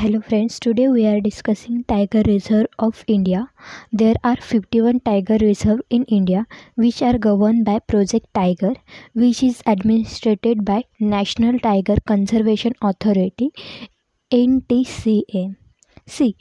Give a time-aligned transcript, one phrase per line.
[0.00, 3.40] Hello friends, today we are discussing Tiger Reserve of India.
[3.92, 8.72] There are 51 tiger reserve in India which are governed by Project Tiger
[9.12, 13.50] which is administered by National Tiger Conservation Authority
[14.32, 15.54] NTCA.
[16.06, 16.34] See,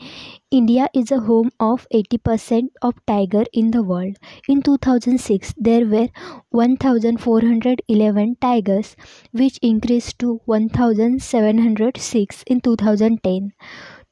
[0.50, 4.16] India is a home of 80% of tiger in the world.
[4.48, 6.08] In 2006, there were
[6.52, 8.96] 1,411 tigers,
[9.34, 13.52] which increased to 1,706 in 2010,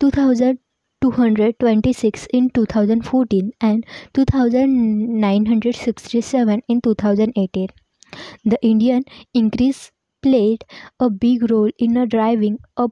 [0.01, 7.67] 2,226 in 2014, and 2,967 in 2018.
[8.43, 10.65] The Indian increase played
[10.99, 12.91] a big role in driving up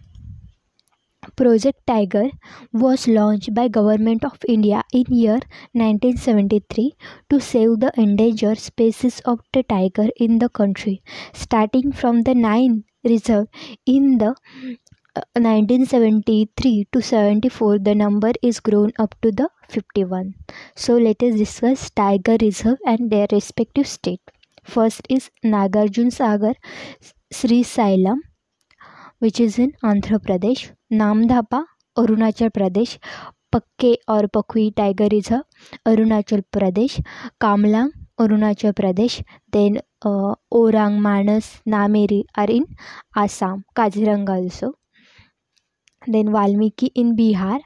[1.37, 2.31] Project Tiger
[2.73, 5.39] was launched by Government of India in year
[5.73, 6.95] 1973
[7.29, 11.03] to save the endangered species of the tiger in the country.
[11.31, 13.49] Starting from the nine reserve
[13.85, 14.35] in the
[15.37, 20.33] 1973 uh, to 74 the number is grown up to the 51
[20.75, 24.21] so let us discuss tiger reserve and their respective state
[24.63, 26.55] first is nagarjun sagar
[27.41, 28.19] sri sailam
[29.19, 30.63] which is in andhra pradesh
[30.99, 31.63] Namdapha
[31.97, 32.97] Arunachal Pradesh
[33.53, 35.41] Pakke और Pakhui tiger reserve
[35.91, 36.95] Arunachal Pradesh
[37.41, 37.89] Kamlang
[38.23, 39.19] Arunachal Pradesh
[39.53, 39.77] then
[40.57, 42.65] Orang Manas Nameri are in
[43.21, 44.71] Assam Kaziranga also
[46.11, 47.59] then Valmiki in Bihar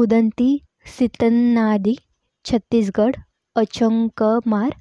[0.00, 0.52] Udanti
[0.98, 1.96] Sitanadi
[2.50, 3.16] Chhattisgarh
[3.62, 4.72] Achanakmar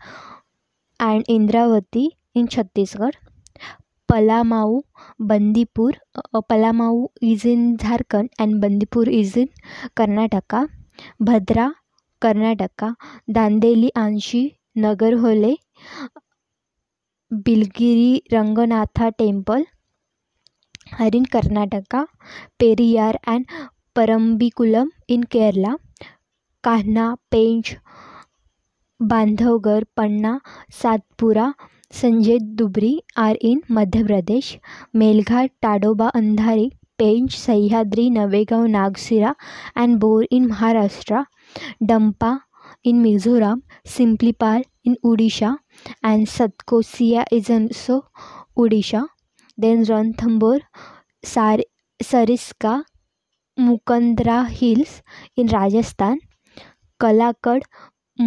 [1.09, 3.15] and Indravati in Chhattisgarh
[4.11, 4.83] Palamau,
[5.17, 5.95] Bandipur.
[6.51, 9.47] Palamau is in Jharkhand and Bandipur is in
[9.95, 10.67] Karnataka.
[11.17, 11.71] Bhadra,
[12.19, 12.95] Karnataka.
[13.29, 15.55] Dandeli Anshi, Nagarhole.
[17.31, 19.63] Bilgiri Ranganatha Temple
[20.99, 22.07] are in Karnataka,
[22.59, 23.45] Periyar and
[23.95, 25.77] Parambikulam in Kerala,
[26.61, 27.77] Kahna, Pench,
[29.01, 31.53] Bandhavgarh, Panna, Satpura,
[31.99, 34.59] Sanjay Dubri are in Madhya Pradesh,
[34.95, 39.33] Melghat, Tadoba, Andhari, Penj, Sahyadri, Navegaon, Nagsira
[39.75, 41.25] and Bor in Maharashtra,
[41.83, 42.39] Dampa
[42.85, 45.57] in Mizoram, Simplipal in Odisha
[46.01, 48.07] and Satkosia is also
[48.57, 49.07] Odisha.
[49.57, 50.61] Then Ranthambore,
[51.25, 52.83] Sariska,
[53.59, 55.03] Mukandra Hills
[55.35, 56.19] in Rajasthan,
[56.97, 57.63] Kalakad,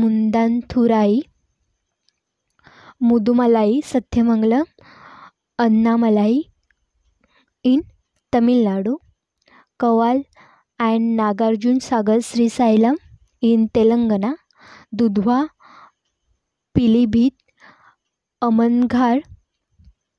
[0.03, 1.23] Mundanturai
[3.05, 4.65] Mudumalai Sathyamangalam,
[5.61, 6.49] Annamalai
[7.63, 7.85] in
[8.33, 8.97] Tamil Nadu,
[9.79, 10.25] Kawal
[10.79, 12.97] and Nagarjun Sagar Sri Sailam
[13.43, 14.37] in Telangana,
[14.89, 15.49] Dudhwa,
[16.73, 17.35] Pilibhit,
[18.43, 19.23] Amanghar,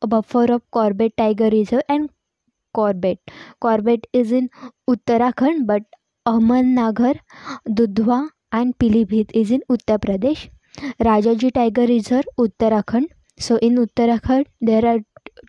[0.03, 2.11] a buffer of Corbett Tiger Reserve, and
[2.71, 3.17] Corbett.
[3.59, 4.51] Corbett is in
[4.87, 5.81] Uttarakhand, but
[6.27, 7.17] Ahmadnagar,
[7.67, 10.43] Dudhwa and Pilibhit is in Uttar Pradesh.
[10.79, 13.07] Rajaji Tiger Reserve, Uttarakhand.
[13.39, 14.99] So in Uttarakhand there are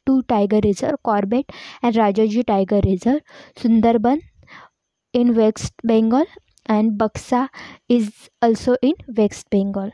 [0.05, 1.51] two tiger reserve, Corbett
[1.83, 3.23] and Rajaji Tiger Reserve.
[3.57, 4.23] Sundarban
[5.13, 6.27] in West Bengal
[6.67, 7.49] and Baksa
[7.89, 9.93] is also in West Bengal.